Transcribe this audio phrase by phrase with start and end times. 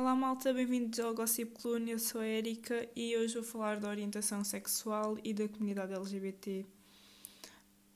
[0.00, 3.90] Olá malta, bem-vindos ao Gossip Clune, eu sou a Erika e hoje vou falar da
[3.90, 6.64] orientação sexual e da comunidade LGBT.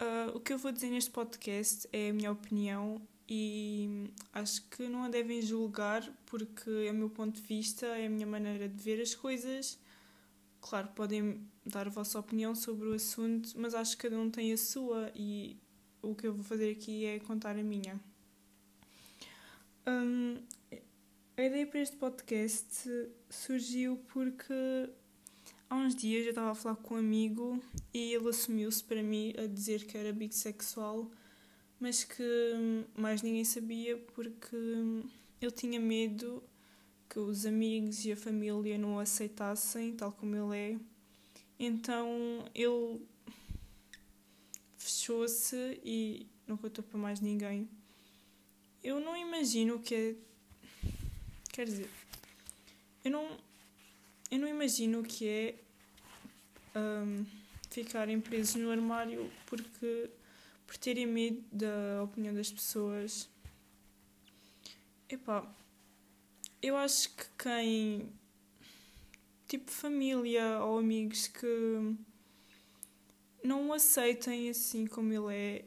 [0.02, 4.86] Uh, o que eu vou dizer neste podcast é a minha opinião e acho que
[4.86, 8.68] não a devem julgar porque é o meu ponto de vista, é a minha maneira
[8.68, 9.78] de ver as coisas.
[10.60, 14.52] Claro, podem dar a vossa opinião sobre o assunto, mas acho que cada um tem
[14.52, 15.56] a sua e
[16.02, 17.98] o que eu vou fazer aqui é contar a minha.
[19.86, 20.36] Um,
[21.36, 22.88] a ideia para este podcast
[23.28, 24.54] surgiu porque
[25.68, 27.60] há uns dias eu estava a falar com um amigo
[27.92, 31.10] e ele assumiu-se para mim a dizer que era bissexual,
[31.80, 32.22] mas que
[32.96, 34.56] mais ninguém sabia porque
[35.40, 36.40] ele tinha medo
[37.08, 40.78] que os amigos e a família não o aceitassem tal como ele é.
[41.58, 43.00] Então ele
[44.78, 47.68] fechou-se e não contou para mais ninguém.
[48.84, 50.16] Eu não imagino o que é
[51.54, 51.88] Quer dizer,
[53.04, 53.38] eu não,
[54.28, 55.54] eu não imagino o que é
[56.76, 57.24] um,
[57.70, 60.10] ficarem presos no armário porque
[60.66, 63.28] por terem medo da opinião das pessoas.
[65.08, 65.48] Epá,
[66.60, 68.12] eu acho que quem
[69.46, 71.96] tipo família ou amigos que
[73.44, 75.64] não o aceitem assim como ele é,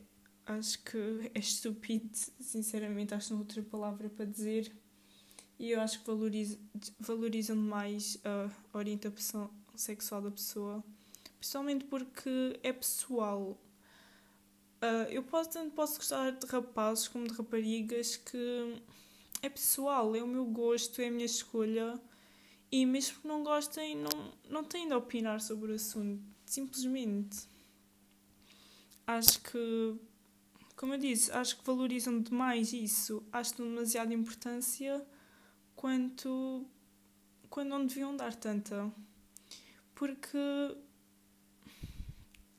[0.47, 2.09] acho que é estúpido,
[2.41, 4.69] sinceramente, acho que não outra palavra para dizer
[5.59, 6.59] e eu acho que valoriza,
[6.99, 10.83] valorizam mais a orientação sexual da pessoa,
[11.39, 13.57] principalmente porque é pessoal.
[14.81, 18.81] Uh, eu posso, tanto posso gostar de rapazes como de raparigas que
[19.41, 21.99] é pessoal, é o meu gosto, é a minha escolha
[22.71, 27.47] e mesmo que não gostem, não, não têm de opinar sobre o assunto, simplesmente.
[29.05, 29.95] Acho que,
[30.75, 35.03] como eu disse, acho que valorizam demais isso, acho que demasiada importância
[35.77, 36.65] quanto
[37.49, 38.91] quando não deviam dar tanta.
[39.95, 40.37] Porque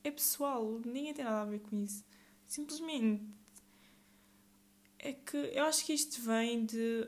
[0.02, 2.04] é pessoal, ninguém tem nada a ver com isso.
[2.46, 3.22] Simplesmente
[4.98, 7.06] é que eu acho que isto vem de.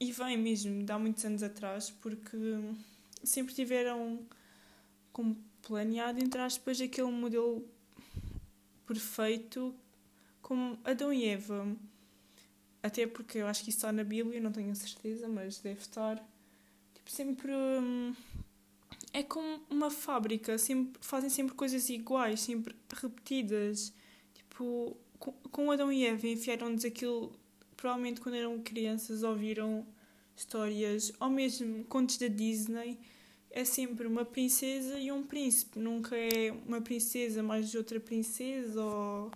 [0.00, 2.36] E vem mesmo de há muitos anos atrás, porque
[3.24, 4.26] sempre tiveram
[5.12, 7.68] como planeado, entre aspas, aquele modelo
[8.86, 9.74] perfeito
[10.40, 11.76] como Adão e Eva
[12.82, 16.16] até porque eu acho que isso está na Bíblia, não tenho certeza, mas deve estar.
[16.94, 17.52] Tipo, sempre.
[17.52, 18.14] Hum,
[19.12, 23.92] é como uma fábrica, sempre, fazem sempre coisas iguais, sempre repetidas.
[24.34, 27.32] Tipo, com, com Adão e Eva enfiaram-nos aquilo.
[27.76, 29.86] Provavelmente quando eram crianças ouviram
[30.36, 32.98] histórias, ou mesmo contos da Disney.
[33.50, 39.32] É sempre uma princesa e um príncipe, nunca é uma princesa mais outra princesa ou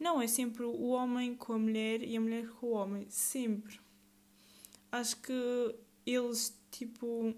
[0.00, 3.06] não, é sempre o homem com a mulher e a mulher com o homem.
[3.10, 3.78] Sempre.
[4.90, 5.74] Acho que
[6.06, 7.34] eles, tipo,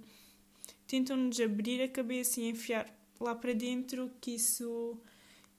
[0.86, 2.86] tentam-nos abrir a cabeça e enfiar
[3.18, 4.96] lá para dentro que isso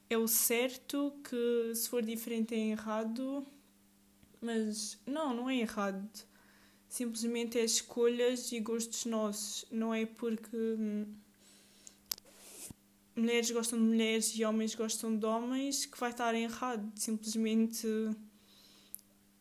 [0.09, 3.45] é o certo, que se for diferente é errado.
[4.39, 6.09] Mas não, não é errado.
[6.87, 9.65] Simplesmente é escolhas e gostos nossos.
[9.69, 11.05] Não é porque hum,
[13.15, 16.91] mulheres gostam de mulheres e homens gostam de homens que vai estar errado.
[16.95, 17.87] Simplesmente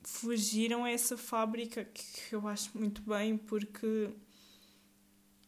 [0.02, 4.10] fugiram a essa fábrica que eu acho muito bem porque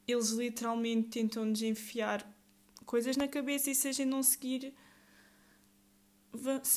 [0.07, 2.25] eles literalmente tentam nos enfiar
[2.87, 4.73] coisas na cabeça e se a gente não seguir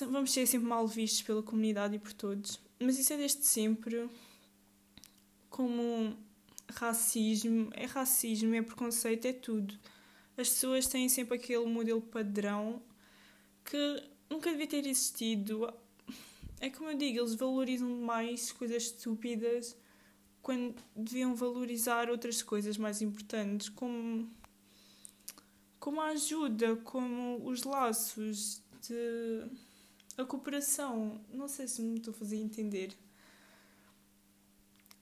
[0.10, 2.60] vamos ser sempre mal vistos pela comunidade e por todos.
[2.80, 4.10] Mas isso é desde sempre
[5.50, 6.18] como
[6.70, 9.78] racismo, é racismo, é preconceito, é tudo
[10.38, 12.82] as pessoas têm sempre aquele modelo padrão
[13.66, 15.74] que nunca devia ter existido.
[16.60, 19.76] É como eu digo, eles valorizam mais coisas estúpidas
[20.42, 24.32] quando deviam valorizar outras coisas mais importantes, como,
[25.80, 29.44] como a ajuda, como os laços, de,
[30.18, 31.20] a cooperação.
[31.34, 32.96] Não sei se me estou a fazer entender.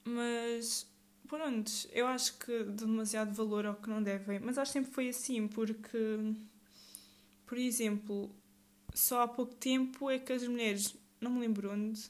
[0.04, 0.86] Mas
[1.28, 4.92] Pronto, eu acho que dão demasiado valor ao que não devem, mas acho que sempre
[4.92, 5.98] foi assim, porque,
[7.46, 8.30] por exemplo,
[8.94, 12.00] só há pouco tempo é que as mulheres, não me lembro onde,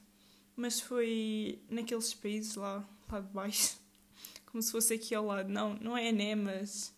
[0.55, 3.79] mas foi naqueles países lá, lá de baixo,
[4.47, 5.49] como se fosse aqui ao lado.
[5.49, 6.95] Não, não é né, mas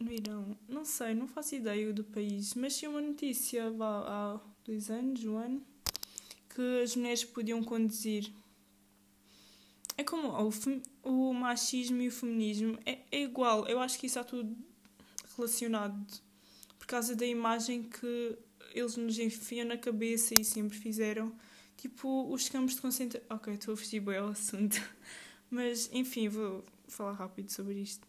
[0.00, 4.90] no Irão, não sei, não faço ideia do país, mas tinha uma notícia há dois
[4.90, 5.62] anos, um ano,
[6.54, 8.30] que as mulheres podiam conduzir
[9.96, 10.50] é como o,
[11.02, 13.66] o machismo e o feminismo é, é igual.
[13.66, 14.56] Eu acho que isso está tudo
[15.36, 16.06] relacionado
[16.78, 18.38] por causa da imagem que
[18.74, 21.32] eles nos enfiam na cabeça e sempre fizeram.
[21.76, 23.26] Tipo, os campos de concentração.
[23.30, 24.80] Ok, estou a fugir bem ao assunto.
[25.50, 28.06] Mas, enfim, vou falar rápido sobre isto.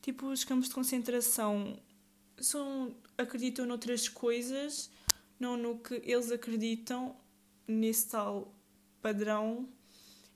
[0.00, 1.78] Tipo, os campos de concentração
[2.38, 4.90] são, acreditam noutras coisas,
[5.38, 7.14] não no que eles acreditam,
[7.66, 8.52] nesse tal
[9.00, 9.68] padrão.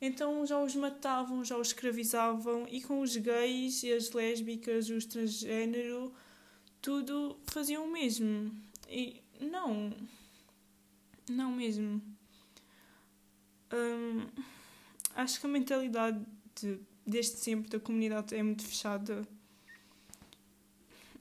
[0.00, 5.06] Então já os matavam, já os escravizavam, e com os gays e as lésbicas, os
[5.06, 6.12] transgênero,
[6.82, 8.54] tudo faziam o mesmo.
[8.88, 9.93] E não.
[11.28, 12.00] Não mesmo.
[13.72, 14.26] Hum,
[15.14, 19.26] acho que a mentalidade de, desde sempre da comunidade é muito fechada.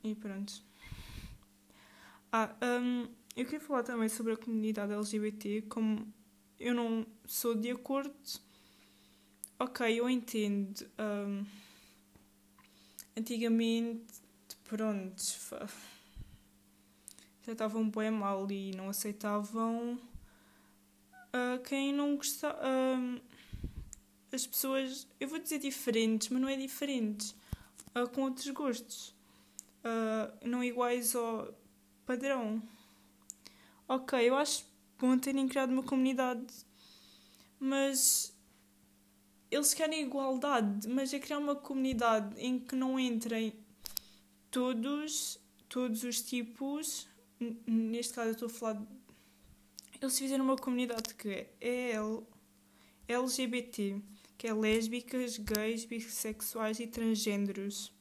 [0.04, 0.54] E pronto.
[2.31, 6.13] Ah, um, eu queria falar também sobre a comunidade LGBT, como
[6.60, 8.13] eu não sou de acordo.
[9.57, 10.86] Ok, eu entendo.
[11.00, 11.46] Um,
[13.16, 14.04] antigamente,
[14.66, 15.16] pronto,
[17.46, 19.94] já estavam bem mal e não aceitavam
[21.34, 22.60] uh, quem não gostava.
[22.60, 23.22] Uh,
[24.30, 27.34] as pessoas, eu vou dizer diferentes, mas não é diferentes,
[27.96, 29.16] uh, com outros gostos,
[30.44, 31.54] não iguais ao
[32.06, 32.62] padrão.
[33.88, 34.66] Ok, eu acho
[35.00, 36.54] bom terem criado uma comunidade,
[37.58, 38.35] mas
[39.50, 43.54] eles querem igualdade, mas é criar uma comunidade em que não entrem
[44.52, 45.40] todos,
[45.70, 47.08] todos os tipos.
[47.68, 48.82] Neste caso, eu estou a falar.
[50.02, 51.94] Eles fizeram uma comunidade que é
[53.08, 54.02] LGBT,
[54.38, 57.94] que é lésbicas, gays, bissexuais e transgêneros.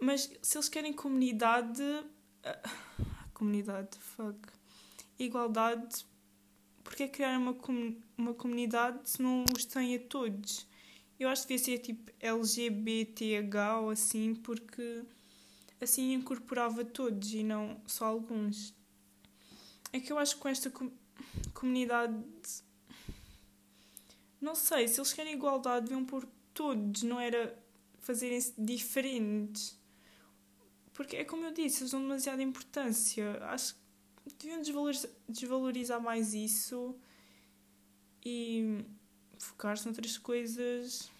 [0.00, 1.82] Mas se eles querem comunidade
[3.32, 4.38] comunidade, fuck.
[5.18, 6.06] Igualdade,
[6.84, 7.56] porque é criar uma,
[8.16, 10.66] uma comunidade se não os tem a todos?
[11.18, 15.02] Eu acho que devia ser tipo LGBTH ou assim, porque
[15.80, 18.74] assim incorporava todos e não só alguns.
[19.92, 20.90] É que eu acho que com esta com
[21.54, 22.14] comunidade.
[24.40, 27.58] Não sei, se eles querem igualdade, deviam pôr todos, não era
[28.00, 29.78] fazerem-se diferentes.
[30.92, 33.38] Porque é como eu disse, eles dão demasiada importância.
[33.44, 33.80] Acho que
[34.38, 36.96] deviam desvalorizar, desvalorizar mais isso
[38.24, 38.84] e
[39.38, 41.10] focar-se noutras coisas.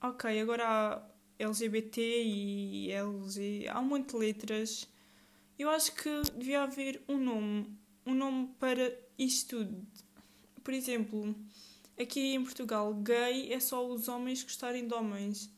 [0.00, 1.08] Ok, agora há
[1.38, 4.88] LGBT e LG, há um monte de letras.
[5.58, 7.76] Eu acho que devia haver um nome,
[8.06, 9.86] um nome para isto tudo.
[10.62, 11.34] Por exemplo,
[11.98, 15.50] aqui em Portugal, gay é só os homens gostarem de homens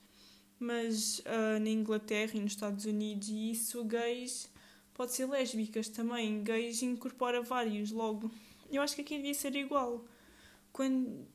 [0.60, 4.48] mas uh, na Inglaterra e nos Estados Unidos e isso, gays
[4.92, 8.30] pode ser lésbicas também, gays incorpora vários logo.
[8.70, 10.04] Eu acho que aqui devia ser igual.
[10.70, 11.26] Quando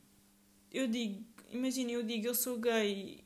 [0.72, 3.24] eu digo, imagina, eu digo eu sou gay,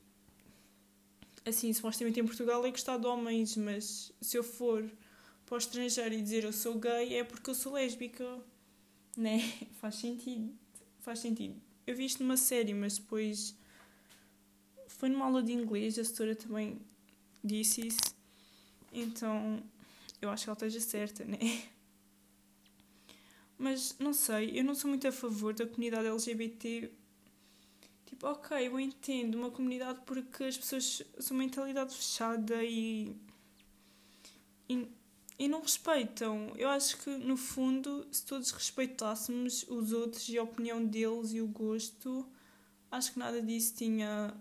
[1.46, 4.90] assim, supostamente em Portugal é gostar de homens, mas se eu for
[5.46, 8.40] para o estrangeiro e dizer eu sou gay é porque eu sou lésbica,
[9.18, 9.40] né?
[9.82, 10.54] Faz sentido,
[11.00, 11.62] faz sentido.
[11.86, 13.59] Eu vi isto numa série, mas depois
[15.00, 16.78] foi numa aula de inglês, a setora também
[17.42, 18.14] disse isso.
[18.92, 19.64] Então,
[20.22, 21.38] eu acho que ela esteja certa, né?
[23.58, 26.92] Mas, não sei, eu não sou muito a favor da comunidade LGBT.
[28.08, 33.16] Tipo, ok, eu entendo uma comunidade porque as pessoas são mentalidade fechada e,
[34.68, 34.86] e,
[35.38, 36.52] e não respeitam.
[36.58, 41.40] Eu acho que, no fundo, se todos respeitássemos os outros e a opinião deles e
[41.40, 42.28] o gosto,
[42.92, 44.36] acho que nada disso tinha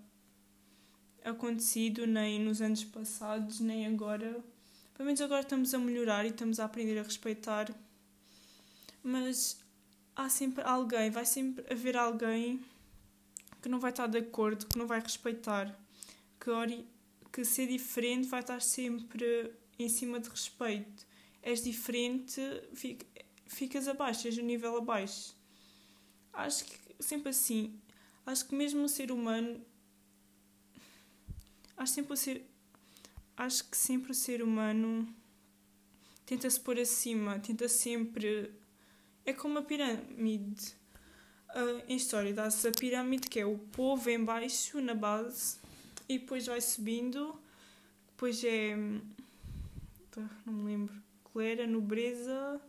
[1.24, 4.42] acontecido nem nos anos passados, nem agora.
[4.94, 7.72] Pelo menos agora estamos a melhorar e estamos a aprender a respeitar.
[9.02, 9.58] Mas
[10.16, 12.60] há sempre alguém, vai sempre haver alguém
[13.62, 15.78] que não vai estar de acordo, que não vai respeitar,
[16.40, 16.86] que, ori
[17.32, 21.06] que ser diferente vai estar sempre em cima de respeito.
[21.42, 22.40] És diferente,
[23.46, 25.34] ficas abaixo, és um nível abaixo.
[26.32, 27.78] Acho que sempre assim.
[28.26, 29.60] Acho que mesmo o ser humano
[31.78, 32.44] acho sempre o ser
[33.36, 35.08] acho que sempre o ser humano
[36.26, 38.52] tenta se pôr acima tenta sempre
[39.24, 40.74] é como a pirâmide
[41.50, 45.56] uh, em história dá-se a pirâmide que é o povo em baixo na base
[46.08, 47.40] e depois vai subindo
[48.10, 48.76] depois é
[50.44, 52.60] não me lembro clera nobreza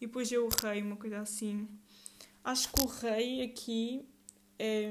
[0.00, 1.68] e depois é o rei uma coisa assim.
[2.42, 4.04] Acho que o rei aqui
[4.58, 4.90] é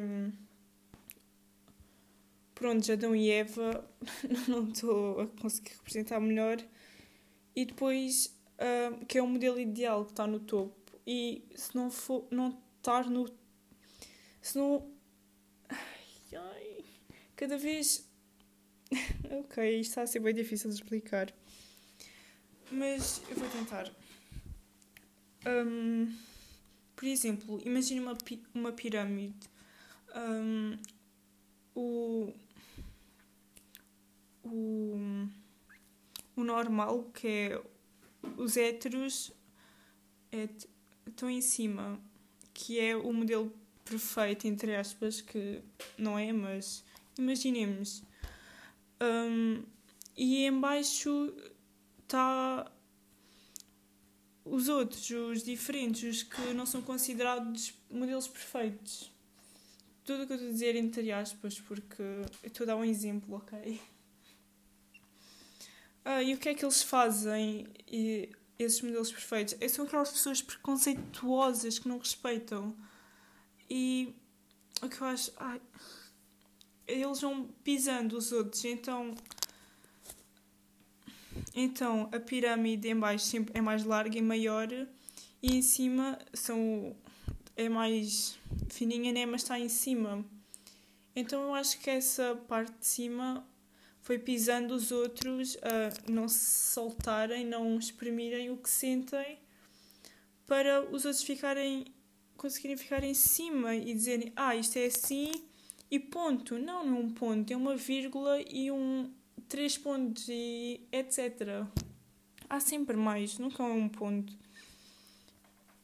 [2.59, 3.89] pronto, Adão e Eva,
[4.49, 6.57] não estou a conseguir representar melhor.
[7.55, 10.75] E depois, uh, que é o modelo ideal que está no topo.
[11.07, 13.27] E se não for, não estar no.
[14.41, 14.91] Se não.
[15.69, 16.85] Ai, ai,
[17.35, 18.07] cada vez.
[19.39, 21.33] ok, isto está a ser bem difícil de explicar.
[22.69, 23.89] Mas eu vou tentar.
[25.47, 26.13] Um,
[26.95, 28.17] por exemplo, imagine uma,
[28.53, 29.49] uma pirâmide.
[30.13, 30.77] Um,
[31.73, 32.33] o,
[34.43, 35.27] o,
[36.35, 37.61] o normal, que é
[38.37, 39.31] os héteros,
[40.31, 40.47] é,
[41.07, 41.99] estão em cima,
[42.53, 43.51] que é o modelo
[43.83, 45.61] perfeito, entre aspas, que
[45.97, 46.83] não é, mas
[47.17, 48.03] imaginemos.
[49.01, 49.63] Um,
[50.15, 51.33] e embaixo
[52.03, 52.71] está
[54.43, 59.11] os outros, os diferentes, os que não são considerados modelos perfeitos.
[60.03, 62.83] Tudo o que eu estou a dizer entre aspas, porque eu estou a dar um
[62.83, 63.79] exemplo, ok?
[66.11, 69.55] Ah, e o que é que eles fazem, e esses modelos perfeitos?
[69.61, 72.75] É, são aquelas pessoas preconceituosas que não respeitam.
[73.69, 74.15] E
[74.81, 75.31] o que eu acho.
[75.37, 75.61] Ai,
[76.87, 79.13] eles vão pisando os outros, então
[81.53, 84.87] então a pirâmide em baixo sempre é mais larga e maior e
[85.43, 86.95] em cima são
[87.55, 88.39] é mais
[88.71, 89.27] fininha, né?
[89.27, 90.25] Mas está em cima.
[91.15, 93.47] Então eu acho que essa parte de cima
[94.09, 99.37] foi pisando os outros a não se soltarem, não exprimirem o que sentem
[100.47, 101.85] para os outros ficarem
[102.35, 105.31] conseguirem ficar em cima e dizerem ah, isto é assim
[105.91, 106.57] e ponto.
[106.57, 109.13] Não, não é um ponto, é uma vírgula e um,
[109.47, 111.67] três pontos e etc.
[112.49, 114.35] Há sempre mais, nunca há um ponto.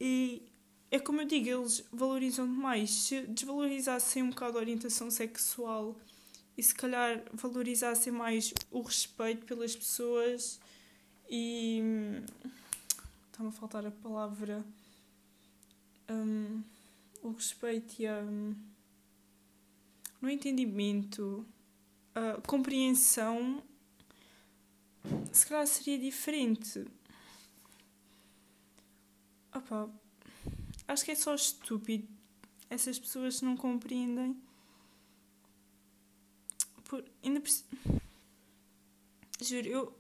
[0.02, 0.42] E
[0.90, 2.90] é como eu digo, eles valorizam demais.
[2.90, 5.96] Se desvalorizassem um bocado a orientação sexual
[6.58, 10.60] e se calhar valorizassem mais o respeito pelas pessoas
[11.30, 11.82] e.
[13.28, 14.64] Está-me a faltar a palavra.
[16.10, 16.62] Um,
[17.22, 18.20] o respeito e a.
[18.20, 18.56] Um,
[20.22, 21.46] no entendimento
[22.16, 23.62] a compreensão
[25.32, 26.86] se calhar seria diferente.
[29.54, 29.90] Opa,
[30.88, 32.08] acho que é só estúpido.
[32.70, 34.42] Essas pessoas não compreendem.
[36.86, 37.42] Por, ainda
[39.42, 40.00] Juro, eu,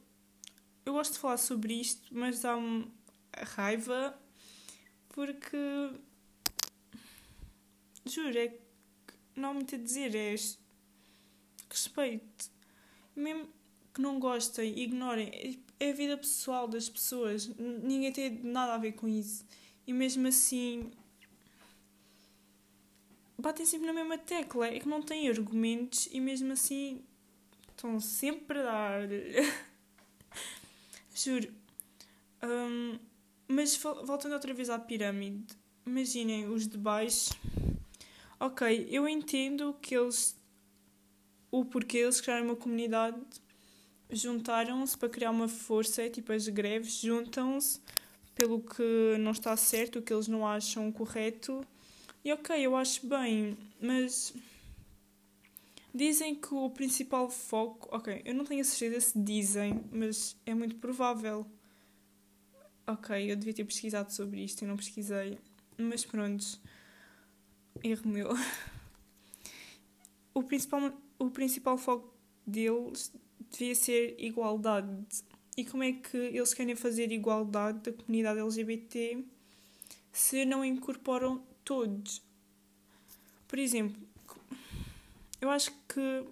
[0.85, 2.87] eu gosto de falar sobre isto, mas dá-me
[3.55, 4.17] raiva
[5.09, 5.57] porque.
[8.05, 8.59] Juro, é que
[9.35, 10.15] não há muito a dizer.
[10.15, 10.35] É
[11.69, 12.51] respeito.
[13.15, 13.49] Mesmo
[13.93, 15.59] que não gostem, ignorem.
[15.79, 17.47] É a vida pessoal das pessoas.
[17.57, 19.45] Ninguém tem nada a ver com isso.
[19.87, 20.91] E mesmo assim.
[23.37, 24.67] Batem sempre na mesma tecla.
[24.67, 27.01] É que não têm argumentos e mesmo assim.
[27.69, 29.01] Estão sempre a dar.
[31.13, 31.53] Juro.
[32.43, 32.99] Um,
[33.47, 35.45] mas voltando outra vez à pirâmide.
[35.85, 37.31] Imaginem os de baixo.
[38.39, 40.35] Ok, eu entendo que eles
[41.51, 43.17] o porquê eles criaram uma comunidade,
[44.09, 47.79] juntaram-se para criar uma força, tipo as greves, juntam-se
[48.33, 51.65] pelo que não está certo, o que eles não acham correto.
[52.25, 54.33] E ok, eu acho bem, mas
[55.93, 57.87] dizem que o principal foco.
[57.95, 61.45] Ok, eu não tenho a certeza se dizem, mas é muito provável.
[62.87, 65.37] Ok, eu devia ter pesquisado sobre isto e não pesquisei.
[65.77, 66.43] Mas pronto,
[67.83, 68.29] erro meu.
[70.33, 72.13] O principal, o principal foco
[72.45, 73.09] deles
[73.49, 74.89] devia ser igualdade.
[75.55, 79.23] E como é que eles querem fazer igualdade da comunidade LGBT
[80.15, 82.21] se não incorporam todos?
[83.47, 84.01] Por exemplo,
[85.41, 86.25] eu acho que,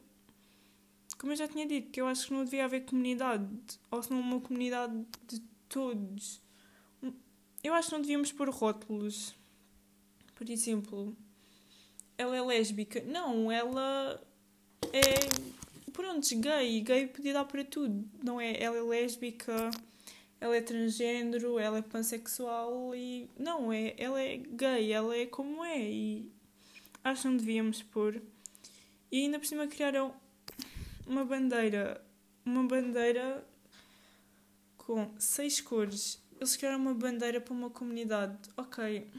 [1.17, 3.45] como eu já tinha dito, que eu acho que não devia haver comunidade,
[3.91, 6.41] ou se não uma comunidade de todos.
[7.61, 9.35] Eu acho que não devíamos pôr rótulos.
[10.33, 11.15] Por exemplo,
[12.17, 13.01] ela é lésbica.
[13.01, 14.21] Não, ela
[14.93, 15.91] é.
[15.91, 16.81] Pronto, gay.
[16.81, 18.09] Gay podia dar para tudo.
[18.23, 18.61] Não é?
[18.61, 19.69] Ela é lésbica,
[20.43, 23.29] ela é transgênero, ela é pansexual e.
[23.39, 23.95] Não, é.
[23.97, 25.79] Ela é gay, ela é como é.
[25.79, 26.29] E
[27.01, 28.21] acho que não devíamos pôr.
[29.09, 30.13] E ainda por cima criaram
[31.07, 32.05] uma bandeira.
[32.45, 33.47] Uma bandeira
[34.75, 36.21] com seis cores.
[36.35, 38.37] Eles criaram uma bandeira para uma comunidade.
[38.57, 39.09] Ok.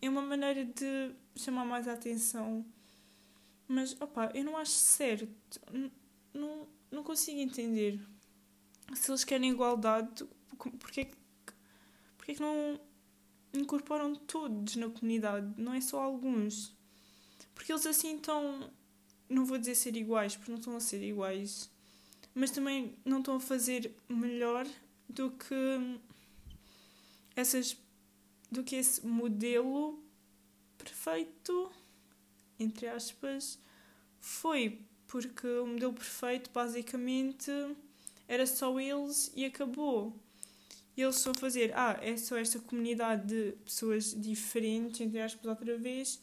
[0.00, 2.64] É uma maneira de chamar mais a atenção.
[3.68, 5.28] Mas, opá, eu não acho certo.
[6.32, 8.00] Não, não consigo entender.
[8.94, 10.24] Se eles querem igualdade,
[10.56, 11.16] porque que,
[12.16, 12.80] porque é que não
[13.54, 15.52] incorporam todos na comunidade?
[15.56, 16.74] Não é só alguns.
[17.54, 18.70] Porque eles assim estão.
[19.28, 21.70] Não vou dizer ser iguais, porque não estão a ser iguais.
[22.34, 24.66] Mas também não estão a fazer melhor
[25.08, 25.54] do que
[27.36, 27.76] essas
[28.50, 30.02] do que esse modelo
[30.76, 31.70] perfeito,
[32.58, 33.58] entre aspas,
[34.18, 34.80] foi.
[35.06, 37.50] Porque o modelo perfeito, basicamente,
[38.30, 40.16] era só eles e acabou.
[40.96, 46.20] eles a fazer, ah, é só esta comunidade de pessoas diferentes, entre aspas, outra vez,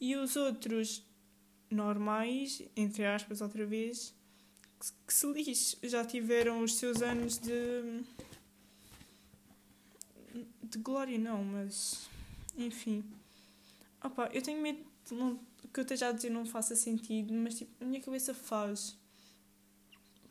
[0.00, 1.04] e os outros
[1.68, 4.14] normais, entre aspas, outra vez,
[5.06, 8.04] que, se lixe, já tiveram os seus anos de.
[10.62, 12.08] de glória, não, mas.
[12.56, 13.02] enfim.
[14.04, 14.84] Opa, eu tenho medo
[15.72, 18.97] que eu esteja a dizer não faça sentido, mas tipo, a minha cabeça faz.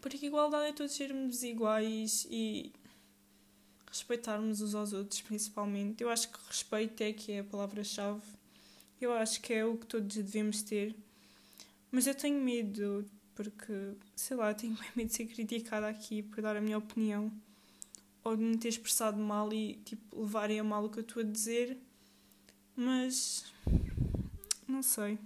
[0.08, 2.72] Porque igualdade é todos sermos iguais e
[3.86, 6.02] respeitarmos uns aos outros, principalmente.
[6.02, 8.22] Eu acho que respeito é que é a palavra-chave.
[9.02, 10.96] Eu acho que é o que todos devemos ter.
[11.92, 13.74] Mas eu tenho medo, porque,
[14.16, 17.30] sei lá, tenho medo de ser criticada aqui por dar a minha opinião.
[18.24, 21.22] Ou de me ter expressado mal e, tipo, levarem a mal o que eu estou
[21.22, 21.78] a dizer.
[22.78, 23.44] Mas.
[24.66, 25.20] Não sei.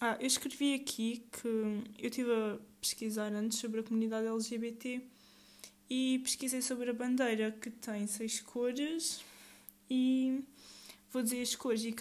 [0.00, 5.00] Ah, eu escrevi aqui que eu estive a pesquisar antes sobre a comunidade LGBT
[5.88, 9.22] e pesquisei sobre a bandeira que tem seis cores
[9.88, 10.42] e
[11.12, 11.94] vou dizer as cores e,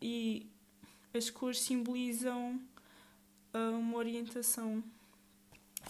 [0.00, 0.46] e
[1.12, 2.58] as cores simbolizam
[3.52, 4.82] ah, uma orientação.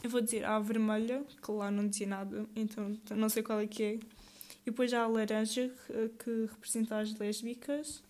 [0.02, 3.66] Eu vou dizer a vermelha, que lá não dizia nada, então não sei qual é
[3.68, 3.94] que é.
[3.94, 4.00] E
[4.66, 8.02] depois há a laranja, que, que representa as lésbicas.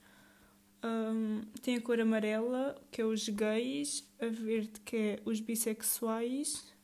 [0.84, 4.06] Um, tem a cor amarela, que é os gays.
[4.20, 6.74] A verde, que é os bissexuais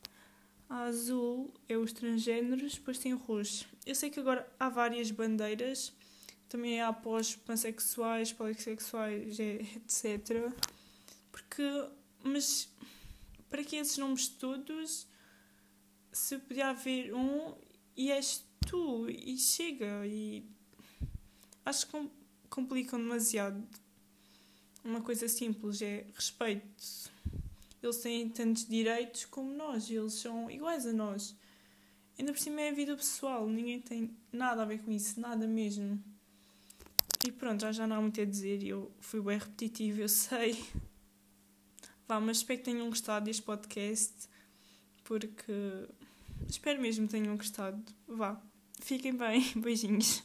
[0.71, 3.67] a azul é os transgêneros, depois tem o roxo.
[3.85, 5.93] Eu sei que agora há várias bandeiras,
[6.47, 10.49] também há pós pansexuais, polissexuais, etc.
[11.29, 11.63] Porque,
[12.23, 12.69] mas
[13.49, 15.05] para que esses nomes todos
[16.13, 17.53] se podia haver um
[17.97, 20.45] e és tu e chega e
[21.65, 22.09] acho que
[22.49, 23.61] complicam demasiado.
[24.83, 27.11] Uma coisa simples é respeito
[27.81, 31.35] eles têm tantos direitos como nós, eles são iguais a nós.
[32.17, 35.47] Ainda por cima é a vida pessoal, ninguém tem nada a ver com isso, nada
[35.47, 36.01] mesmo.
[37.25, 40.63] E pronto, já, já não há muito a dizer, eu fui bem repetitivo, eu sei.
[42.07, 44.13] Vá, mas espero que tenham gostado deste podcast,
[45.03, 45.87] porque
[46.47, 47.81] espero mesmo que tenham gostado.
[48.07, 48.39] Vá,
[48.79, 50.23] fiquem bem, beijinhos.